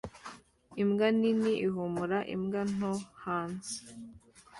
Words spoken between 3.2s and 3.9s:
hanze